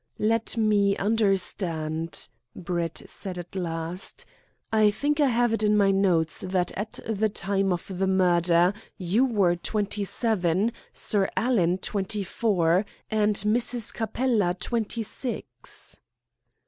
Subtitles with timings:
[0.17, 4.25] "Let me understand," Brett said at last.
[4.73, 8.73] "I think I have it in my notes that at the time of the murder
[8.97, 13.93] you were twenty seven, Sir Alan twenty four, and Mrs.
[13.93, 15.99] Capella twenty six?"